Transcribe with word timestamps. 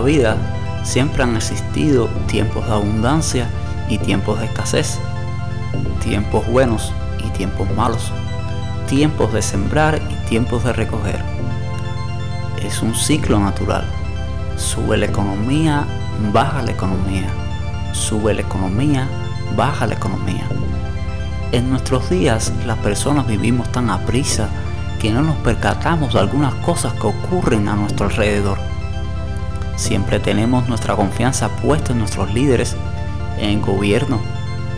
vida 0.00 0.36
siempre 0.82 1.22
han 1.22 1.36
existido 1.36 2.08
tiempos 2.26 2.66
de 2.66 2.72
abundancia 2.72 3.46
y 3.88 3.98
tiempos 3.98 4.40
de 4.40 4.46
escasez, 4.46 4.98
tiempos 6.02 6.46
buenos 6.48 6.92
y 7.24 7.30
tiempos 7.30 7.68
malos, 7.76 8.12
tiempos 8.88 9.32
de 9.32 9.42
sembrar 9.42 10.00
y 10.10 10.28
tiempos 10.28 10.64
de 10.64 10.72
recoger. 10.72 11.22
Es 12.62 12.82
un 12.82 12.94
ciclo 12.94 13.38
natural. 13.38 13.84
Sube 14.56 14.96
la 14.96 15.06
economía, 15.06 15.84
baja 16.32 16.62
la 16.62 16.72
economía. 16.72 17.28
Sube 17.92 18.34
la 18.34 18.42
economía, 18.42 19.08
baja 19.56 19.86
la 19.86 19.94
economía. 19.94 20.46
En 21.52 21.70
nuestros 21.70 22.10
días 22.10 22.52
las 22.66 22.78
personas 22.78 23.26
vivimos 23.26 23.70
tan 23.70 23.88
a 23.90 24.04
prisa 24.04 24.48
que 25.00 25.12
no 25.12 25.22
nos 25.22 25.36
percatamos 25.36 26.14
de 26.14 26.20
algunas 26.20 26.54
cosas 26.56 26.92
que 26.94 27.06
ocurren 27.06 27.68
a 27.68 27.76
nuestro 27.76 28.06
alrededor. 28.06 28.75
Siempre 29.76 30.18
tenemos 30.20 30.68
nuestra 30.68 30.96
confianza 30.96 31.48
puesta 31.48 31.92
en 31.92 31.98
nuestros 31.98 32.32
líderes, 32.32 32.76
en 33.38 33.50
el 33.50 33.60
gobierno, 33.60 34.20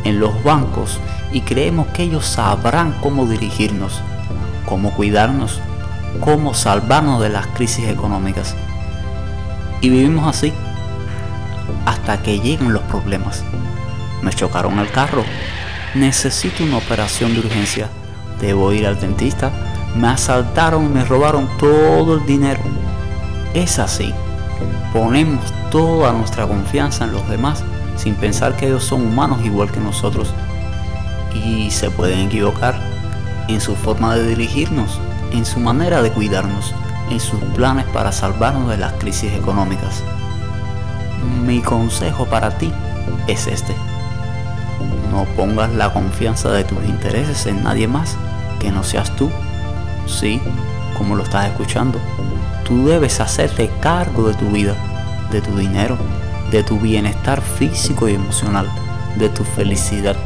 en 0.04 0.20
los 0.20 0.42
bancos 0.42 1.00
y 1.32 1.42
creemos 1.42 1.86
que 1.88 2.04
ellos 2.04 2.24
sabrán 2.24 2.94
cómo 3.00 3.26
dirigirnos, 3.26 4.00
cómo 4.66 4.92
cuidarnos, 4.92 5.60
cómo 6.20 6.54
salvarnos 6.54 7.20
de 7.20 7.28
las 7.28 7.46
crisis 7.48 7.88
económicas. 7.88 8.54
Y 9.80 9.90
vivimos 9.90 10.26
así 10.26 10.52
hasta 11.86 12.22
que 12.22 12.40
llegan 12.40 12.72
los 12.72 12.82
problemas. 12.84 13.44
Me 14.22 14.32
chocaron 14.32 14.78
el 14.78 14.90
carro, 14.90 15.24
necesito 15.94 16.64
una 16.64 16.78
operación 16.78 17.34
de 17.34 17.40
urgencia, 17.40 17.88
debo 18.40 18.72
ir 18.72 18.86
al 18.86 18.98
dentista, 18.98 19.52
me 19.96 20.08
asaltaron 20.08 20.86
y 20.86 20.88
me 20.88 21.04
robaron 21.04 21.48
todo 21.58 22.14
el 22.14 22.26
dinero. 22.26 22.60
Es 23.54 23.78
así, 23.78 24.12
ponemos 24.92 25.52
toda 25.70 26.12
nuestra 26.12 26.46
confianza 26.46 27.04
en 27.04 27.12
los 27.12 27.28
demás 27.28 27.62
sin 27.96 28.14
pensar 28.14 28.56
que 28.56 28.66
ellos 28.66 28.84
son 28.84 29.02
humanos 29.02 29.40
igual 29.44 29.70
que 29.70 29.80
nosotros 29.80 30.32
y 31.34 31.70
se 31.70 31.90
pueden 31.90 32.26
equivocar 32.26 32.78
en 33.48 33.60
su 33.60 33.74
forma 33.74 34.14
de 34.14 34.28
dirigirnos, 34.28 35.00
en 35.32 35.44
su 35.44 35.58
manera 35.58 36.02
de 36.02 36.10
cuidarnos, 36.10 36.74
en 37.10 37.20
sus 37.20 37.40
planes 37.54 37.86
para 37.86 38.12
salvarnos 38.12 38.68
de 38.68 38.76
las 38.76 38.92
crisis 38.94 39.32
económicas. 39.32 40.02
Mi 41.44 41.60
consejo 41.60 42.26
para 42.26 42.56
ti 42.56 42.72
es 43.26 43.46
este. 43.46 43.74
No 45.10 45.24
pongas 45.36 45.72
la 45.72 45.92
confianza 45.92 46.50
de 46.50 46.64
tus 46.64 46.78
intereses 46.84 47.46
en 47.46 47.64
nadie 47.64 47.88
más 47.88 48.16
que 48.60 48.70
no 48.70 48.84
seas 48.84 49.14
tú. 49.16 49.30
Sí, 50.06 50.40
como 50.98 51.14
lo 51.14 51.22
estás 51.22 51.46
escuchando, 51.46 51.98
tú 52.66 52.88
debes 52.88 53.20
hacerte 53.20 53.70
cargo 53.80 54.28
de 54.28 54.34
tu 54.34 54.50
vida, 54.50 54.74
de 55.30 55.40
tu 55.40 55.56
dinero, 55.56 55.96
de 56.50 56.64
tu 56.64 56.78
bienestar 56.78 57.40
físico 57.40 58.08
y 58.08 58.14
emocional, 58.14 58.68
de 59.16 59.28
tu 59.28 59.44
felicidad. 59.44 60.16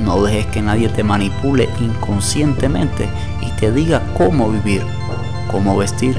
No 0.00 0.22
dejes 0.22 0.46
que 0.46 0.60
nadie 0.60 0.88
te 0.88 1.04
manipule 1.04 1.68
inconscientemente 1.80 3.08
y 3.40 3.50
te 3.58 3.72
diga 3.72 4.02
cómo 4.16 4.50
vivir, 4.50 4.82
cómo 5.50 5.76
vestir, 5.76 6.18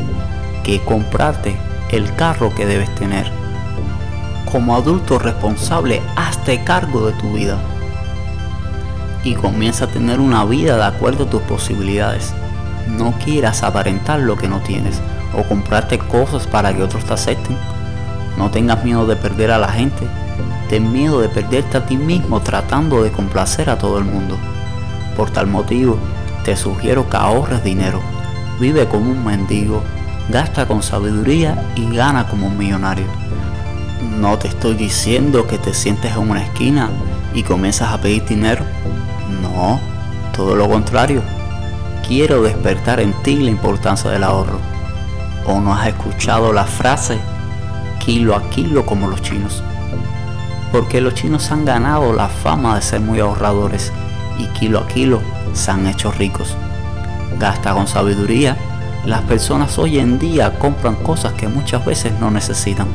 qué 0.64 0.80
comprarte, 0.82 1.58
el 1.92 2.14
carro 2.16 2.54
que 2.56 2.66
debes 2.66 2.94
tener. 2.96 3.30
Como 4.52 4.76
adulto 4.76 5.20
responsable, 5.20 6.02
hazte 6.16 6.64
cargo 6.64 7.08
de 7.08 7.14
tu 7.14 7.34
vida 7.34 7.58
y 9.24 9.36
comienza 9.36 9.86
a 9.86 9.90
tener 9.90 10.20
una 10.20 10.46
vida 10.46 10.78
de 10.78 10.86
acuerdo 10.86 11.26
a 11.26 11.30
tus 11.30 11.42
posibilidades. 11.44 12.34
No 12.98 13.14
quieras 13.24 13.64
aparentar 13.64 14.20
lo 14.20 14.36
que 14.36 14.48
no 14.48 14.60
tienes 14.60 15.00
o 15.38 15.44
comprarte 15.44 16.00
cosas 16.00 16.48
para 16.48 16.74
que 16.76 16.84
otros 16.84 17.06
te 17.06 17.14
acepten 17.14 17.58
no 18.40 18.50
tengas 18.50 18.86
miedo 18.86 19.06
de 19.06 19.18
perder 19.18 19.52
a 19.52 19.58
la 19.58 19.68
gente. 19.68 20.08
Ten 20.70 20.94
miedo 20.94 21.20
de 21.20 21.28
perderte 21.28 21.78
a 21.78 21.86
ti 21.86 21.98
mismo 21.98 22.40
tratando 22.40 23.04
de 23.04 23.12
complacer 23.12 23.70
a 23.70 23.78
todo 23.78 23.98
el 23.98 24.06
mundo. 24.06 24.38
Por 25.18 25.30
tal 25.30 25.48
motivo, 25.48 25.98
te 26.46 26.56
sugiero 26.56 27.10
que 27.10 27.18
ahorres 27.18 27.66
dinero. 27.66 28.00
Vive 28.58 28.88
como 28.88 29.12
un 29.12 29.26
mendigo, 29.26 29.84
gasta 30.30 30.66
con 30.66 30.82
sabiduría 30.82 31.72
y 31.76 31.94
gana 31.94 32.28
como 32.28 32.48
un 32.48 32.58
millonario. 32.58 33.08
No 34.18 34.38
te 34.38 34.48
estoy 34.48 34.76
diciendo 34.76 35.46
que 35.46 35.58
te 35.58 35.74
sientes 35.74 36.14
en 36.14 36.30
una 36.30 36.44
esquina 36.44 36.90
y 37.34 37.44
comienzas 37.44 37.92
a 37.92 38.00
pedir 38.00 38.26
dinero. 38.26 38.64
No, 39.42 39.82
todo 40.34 40.56
lo 40.56 40.70
contrario. 40.70 41.22
Quiero 42.10 42.42
despertar 42.42 43.00
en 43.00 43.14
ti 43.22 43.38
la 43.38 43.52
importancia 43.52 44.10
del 44.10 44.24
ahorro. 44.24 44.60
¿O 45.46 45.62
no 45.62 45.74
has 45.74 45.88
escuchado 45.88 46.52
la 46.52 46.66
frase 46.66 47.20
kilo 48.00 48.36
a 48.36 48.50
kilo 48.50 48.88
como 48.88 49.08
los 49.08 49.22
chinos. 49.22 49.62
Porque 50.72 51.00
los 51.00 51.14
chinos 51.14 51.52
han 51.52 51.66
ganado 51.66 52.12
la 52.12 52.28
fama 52.28 52.74
de 52.74 52.82
ser 52.82 53.02
muy 53.02 53.20
ahorradores 53.20 53.94
y 54.40 54.48
kilo 54.48 54.80
a 54.80 54.88
kilo 54.88 55.22
se 55.54 55.70
han 55.70 55.86
hecho 55.86 56.12
ricos. 56.12 56.56
Gasta 57.38 57.76
con 57.76 57.88
sabiduría. 57.88 58.58
Las 59.06 59.22
personas 59.22 59.78
hoy 59.78 60.00
en 60.00 60.18
día 60.18 60.58
compran 60.58 60.96
cosas 60.96 61.34
que 61.34 61.48
muchas 61.48 61.86
veces 61.86 62.14
no 62.20 62.32
necesitan, 62.32 62.88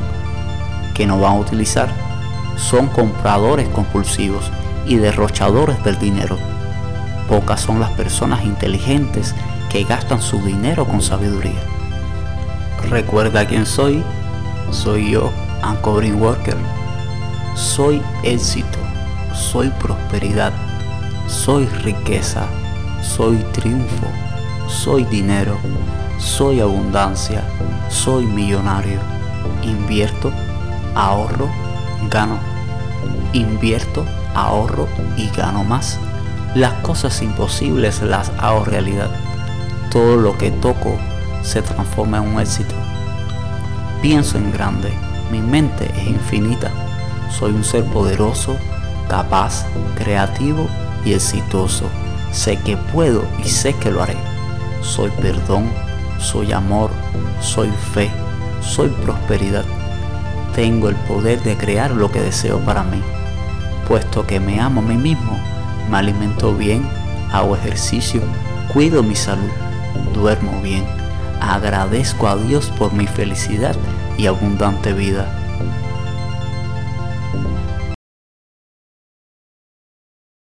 que 0.93 1.07
no 1.07 1.17
van 1.17 1.37
a 1.37 1.39
utilizar. 1.39 1.87
Son 2.57 2.87
compradores 2.87 3.69
compulsivos 3.69 4.51
y 4.85 4.97
derrochadores 4.97 5.81
del 5.85 5.97
dinero. 5.97 6.37
Pocas 7.27 7.61
son 7.61 7.79
las 7.79 7.91
personas 7.91 8.43
inteligentes 8.45 9.33
que 9.69 9.83
gastan 9.83 10.21
su 10.21 10.41
dinero 10.41 10.85
con 10.85 11.01
sabiduría. 11.01 11.61
Recuerda 12.89 13.47
quién 13.47 13.65
soy 13.65 14.03
soy 14.71 15.11
yo, 15.11 15.31
Anko 15.61 15.93
Worker. 15.93 16.57
Soy 17.55 18.01
éxito, 18.23 18.77
soy 19.33 19.69
prosperidad, 19.69 20.51
soy 21.27 21.65
riqueza, 21.83 22.45
soy 23.01 23.37
triunfo, 23.53 24.07
soy 24.67 25.05
dinero, 25.05 25.57
soy 26.17 26.59
abundancia, 26.59 27.43
soy 27.89 28.25
millonario. 28.25 28.99
Invierto, 29.63 30.31
ahorro, 30.95 31.47
gano. 32.09 32.37
Invierto, 33.33 34.05
ahorro 34.33 34.87
y 35.15 35.29
gano 35.29 35.63
más. 35.63 35.99
Las 36.55 36.73
cosas 36.81 37.21
imposibles 37.21 38.01
las 38.01 38.31
hago 38.39 38.65
realidad. 38.65 39.11
Todo 39.91 40.15
lo 40.17 40.37
que 40.37 40.49
toco 40.49 40.97
se 41.43 41.61
transforma 41.61 42.17
en 42.17 42.23
un 42.23 42.41
éxito 42.41 42.75
pienso 44.05 44.37
en 44.37 44.51
grande, 44.51 44.93
mi 45.31 45.39
mente 45.39 45.89
es 45.97 46.07
infinita. 46.07 46.69
Soy 47.31 47.53
un 47.53 47.63
ser 47.63 47.83
poderoso, 47.85 48.55
capaz, 49.09 49.65
creativo 49.95 50.67
y 51.03 51.13
exitoso. 51.13 51.85
Sé 52.31 52.57
que 52.57 52.77
puedo 52.77 53.23
y 53.43 53.49
sé 53.49 53.73
que 53.73 53.89
lo 53.89 54.03
haré. 54.03 54.15
Soy 54.83 55.09
perdón, 55.09 55.71
soy 56.19 56.51
amor, 56.51 56.91
soy 57.41 57.71
fe, 57.95 58.11
soy 58.61 58.89
prosperidad. 58.89 59.65
Tengo 60.53 60.87
el 60.89 60.95
poder 60.95 61.41
de 61.41 61.57
crear 61.57 61.89
lo 61.89 62.11
que 62.11 62.21
deseo 62.21 62.59
para 62.59 62.83
mí. 62.83 63.01
Puesto 63.87 64.27
que 64.27 64.39
me 64.39 64.59
amo 64.59 64.81
a 64.81 64.83
mí 64.83 64.97
mismo, 64.97 65.35
me 65.89 65.97
alimento 65.97 66.53
bien, 66.53 66.87
hago 67.31 67.55
ejercicio, 67.55 68.21
cuido 68.73 69.03
mi 69.03 69.15
salud, 69.15 69.51
duermo 70.13 70.61
bien 70.61 70.83
agradezco 71.41 72.27
a 72.27 72.35
Dios 72.35 72.71
por 72.77 72.93
mi 72.93 73.07
felicidad 73.07 73.75
y 74.17 74.27
abundante 74.27 74.93
vida. 74.93 75.44